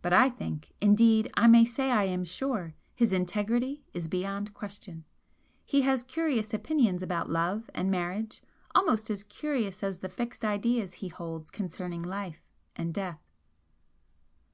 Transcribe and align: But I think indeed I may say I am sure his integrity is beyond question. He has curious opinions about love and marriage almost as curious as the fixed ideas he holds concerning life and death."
But 0.00 0.14
I 0.14 0.30
think 0.30 0.72
indeed 0.80 1.30
I 1.34 1.46
may 1.46 1.66
say 1.66 1.90
I 1.90 2.04
am 2.04 2.24
sure 2.24 2.72
his 2.94 3.12
integrity 3.12 3.84
is 3.92 4.08
beyond 4.08 4.54
question. 4.54 5.04
He 5.66 5.82
has 5.82 6.02
curious 6.02 6.54
opinions 6.54 7.02
about 7.02 7.28
love 7.28 7.68
and 7.74 7.90
marriage 7.90 8.40
almost 8.74 9.10
as 9.10 9.24
curious 9.24 9.82
as 9.82 9.98
the 9.98 10.08
fixed 10.08 10.42
ideas 10.42 10.94
he 11.04 11.08
holds 11.08 11.50
concerning 11.50 12.02
life 12.02 12.46
and 12.76 12.94
death." 12.94 13.20